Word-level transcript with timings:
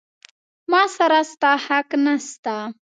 ما 0.71 0.81
سره 0.95 1.19
ستا 1.31 1.51
حق 1.67 1.89
نسته. 2.05 2.55